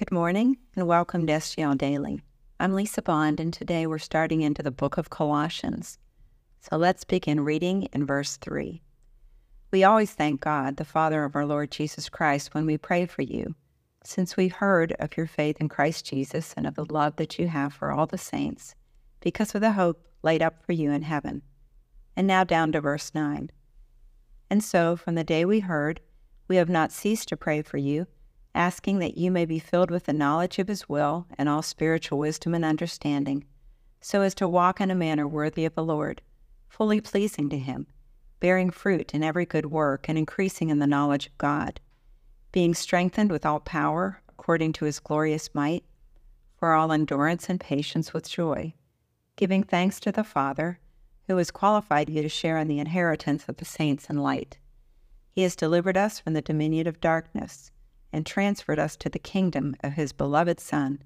[0.00, 2.22] Good morning and welcome to SGL Daily.
[2.58, 5.98] I'm Lisa Bond, and today we're starting into the book of Colossians.
[6.60, 8.80] So let's begin reading in verse 3.
[9.70, 13.20] We always thank God, the Father of our Lord Jesus Christ, when we pray for
[13.20, 13.54] you,
[14.02, 17.48] since we've heard of your faith in Christ Jesus and of the love that you
[17.48, 18.74] have for all the saints,
[19.20, 21.42] because of the hope laid up for you in heaven.
[22.16, 23.50] And now down to verse 9.
[24.48, 26.00] And so, from the day we heard,
[26.48, 28.06] we have not ceased to pray for you,
[28.54, 32.18] asking that you may be filled with the knowledge of His will and all spiritual
[32.18, 33.44] wisdom and understanding,
[34.00, 36.22] so as to walk in a manner worthy of the Lord,
[36.68, 37.86] fully pleasing to Him,
[38.40, 41.80] bearing fruit in every good work and increasing in the knowledge of God,
[42.52, 45.84] being strengthened with all power according to His glorious might,
[46.56, 48.74] for all endurance and patience with joy,
[49.36, 50.78] giving thanks to the Father
[51.28, 54.58] who has qualified you to share in the inheritance of the saints in light.
[55.30, 57.70] He has delivered us from the dominion of darkness
[58.12, 61.02] and transferred us to the kingdom of his beloved Son,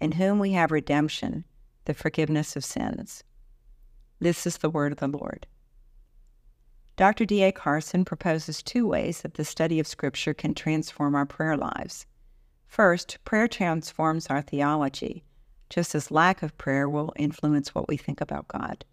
[0.00, 1.44] in whom we have redemption,
[1.84, 3.22] the forgiveness of sins.
[4.18, 5.46] This is the word of the Lord.
[6.96, 7.24] Dr.
[7.24, 7.52] D.A.
[7.52, 12.06] Carson proposes two ways that the study of Scripture can transform our prayer lives.
[12.66, 15.24] First, prayer transforms our theology,
[15.70, 18.84] just as lack of prayer will influence what we think about God.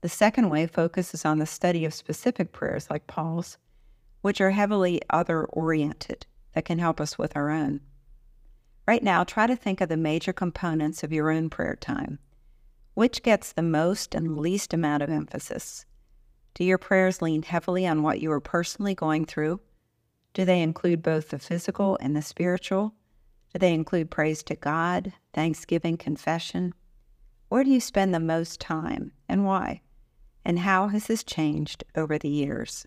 [0.00, 3.58] The second way focuses on the study of specific prayers like Paul's,
[4.22, 7.80] which are heavily other oriented that can help us with our own.
[8.86, 12.18] Right now, try to think of the major components of your own prayer time.
[12.94, 15.86] Which gets the most and least amount of emphasis?
[16.54, 19.60] Do your prayers lean heavily on what you are personally going through?
[20.34, 22.94] Do they include both the physical and the spiritual?
[23.52, 26.74] Do they include praise to God, thanksgiving, confession?
[27.48, 29.82] Where do you spend the most time and why?
[30.44, 32.86] and how has this changed over the years?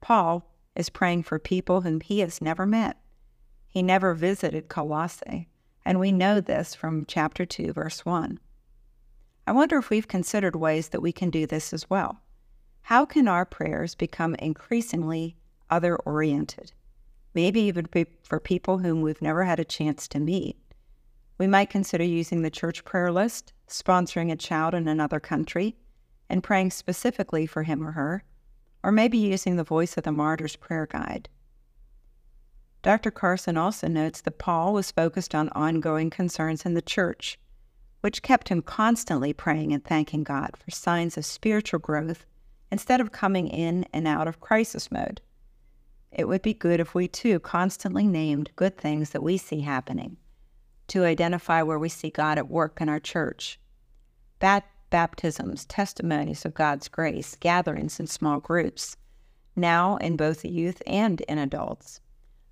[0.00, 0.44] Paul
[0.78, 2.96] is praying for people whom he has never met.
[3.66, 5.48] He never visited Colossae,
[5.84, 8.38] and we know this from chapter 2, verse 1.
[9.46, 12.20] I wonder if we've considered ways that we can do this as well.
[12.82, 15.36] How can our prayers become increasingly
[15.68, 16.72] other oriented?
[17.34, 17.88] Maybe even
[18.22, 20.56] for people whom we've never had a chance to meet.
[21.38, 25.76] We might consider using the church prayer list, sponsoring a child in another country,
[26.30, 28.22] and praying specifically for him or her,
[28.82, 31.28] or maybe using the Voice of the Martyrs prayer guide.
[32.82, 33.10] Dr.
[33.10, 37.38] Carson also notes that Paul was focused on ongoing concerns in the church,
[38.00, 42.24] which kept him constantly praying and thanking God for signs of spiritual growth
[42.70, 45.20] instead of coming in and out of crisis mode.
[46.12, 50.16] It would be good if we too constantly named good things that we see happening
[50.88, 53.60] to identify where we see God at work in our church.
[54.38, 58.96] Bad baptisms, testimonies of God's grace, gatherings in small groups,
[59.56, 62.00] now in both youth and in adults.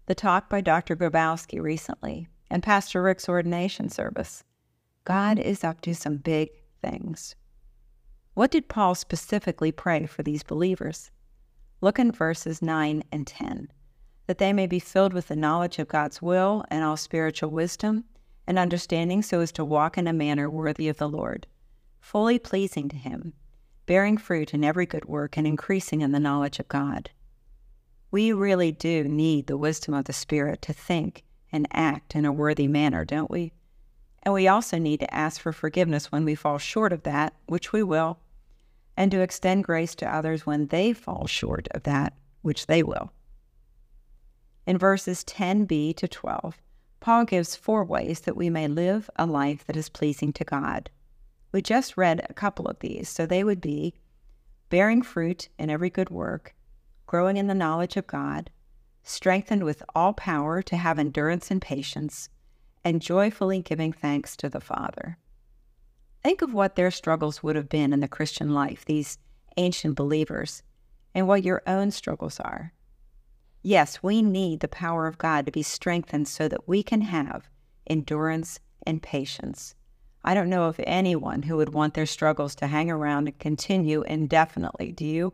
[0.06, 0.97] The talk by Dr.
[0.97, 4.44] Grabowski recently, and Pastor Rick's ordination service.
[5.04, 7.34] God is up to some big things.
[8.34, 11.10] What did Paul specifically pray for these believers?
[11.80, 13.68] Look in verses 9 and 10
[14.26, 18.04] that they may be filled with the knowledge of God's will and all spiritual wisdom
[18.47, 21.47] and understanding so as to walk in a manner worthy of the Lord
[22.06, 23.32] fully pleasing to Him,
[23.84, 27.10] bearing fruit in every good work and increasing in the knowledge of God.
[28.12, 32.30] We really do need the wisdom of the Spirit to think and act in a
[32.30, 33.52] worthy manner, don't we?
[34.22, 37.72] And we also need to ask for forgiveness when we fall short of that, which
[37.72, 38.20] we will,
[38.96, 42.12] and to extend grace to others when they fall short of that,
[42.42, 43.10] which they will.
[44.64, 46.56] In verses 10b to 12,
[47.00, 50.88] Paul gives four ways that we may live a life that is pleasing to God.
[51.52, 53.94] We just read a couple of these, so they would be
[54.68, 56.54] bearing fruit in every good work,
[57.06, 58.50] growing in the knowledge of God,
[59.02, 62.28] strengthened with all power to have endurance and patience,
[62.84, 65.18] and joyfully giving thanks to the Father.
[66.22, 69.18] Think of what their struggles would have been in the Christian life, these
[69.56, 70.62] ancient believers,
[71.14, 72.72] and what your own struggles are.
[73.62, 77.48] Yes, we need the power of God to be strengthened so that we can have
[77.86, 79.74] endurance and patience.
[80.28, 84.02] I don't know of anyone who would want their struggles to hang around and continue
[84.02, 85.32] indefinitely, do you?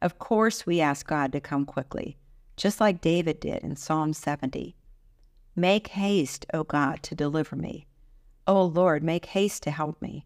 [0.00, 2.16] Of course, we ask God to come quickly,
[2.56, 4.76] just like David did in Psalm 70.
[5.56, 7.88] Make haste, O God, to deliver me.
[8.46, 10.24] O Lord, make haste to help me.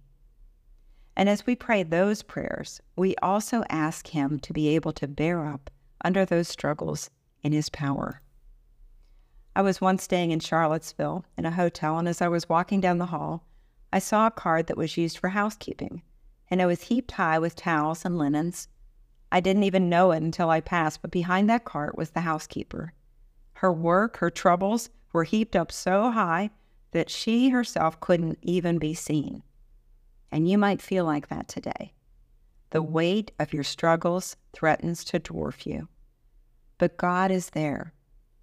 [1.16, 5.46] And as we pray those prayers, we also ask Him to be able to bear
[5.46, 5.70] up
[6.04, 7.08] under those struggles
[7.42, 8.20] in His power.
[9.54, 12.98] I was once staying in Charlottesville in a hotel, and as I was walking down
[12.98, 13.42] the hall,
[13.92, 16.02] I saw a card that was used for housekeeping,
[16.50, 18.68] and it was heaped high with towels and linens.
[19.30, 22.92] I didn't even know it until I passed, but behind that cart was the housekeeper.
[23.54, 26.50] Her work, her troubles were heaped up so high
[26.92, 29.42] that she herself couldn't even be seen.
[30.30, 31.94] And you might feel like that today.
[32.70, 35.88] The weight of your struggles threatens to dwarf you.
[36.78, 37.92] But God is there.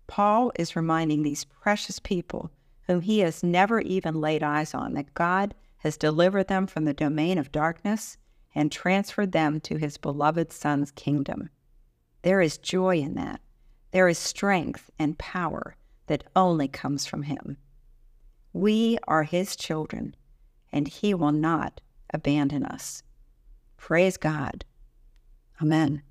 [0.08, 2.52] Paul is reminding these precious people
[2.88, 6.94] whom he has never even laid eyes on that God has delivered them from the
[6.94, 8.18] domain of darkness
[8.56, 11.50] and transferred them to his beloved Son's kingdom.
[12.22, 13.42] There is joy in that.
[13.92, 15.76] There is strength and power
[16.08, 17.58] that only comes from him.
[18.54, 20.16] We are his children,
[20.72, 21.82] and he will not
[22.14, 23.04] abandon us.
[23.78, 24.66] Praise God.
[25.62, 26.04] Amen.